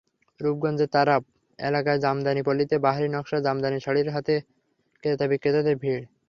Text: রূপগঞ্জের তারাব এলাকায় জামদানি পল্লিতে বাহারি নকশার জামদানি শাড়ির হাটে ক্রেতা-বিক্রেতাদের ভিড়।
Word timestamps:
রূপগঞ্জের 0.39 0.89
তারাব 0.89 1.21
এলাকায় 1.59 1.99
জামদানি 1.99 2.41
পল্লিতে 2.43 2.75
বাহারি 2.79 3.07
নকশার 3.09 3.41
জামদানি 3.43 3.77
শাড়ির 3.79 4.07
হাটে 4.09 4.35
ক্রেতা-বিক্রেতাদের 5.03 5.75
ভিড়। 5.77 6.03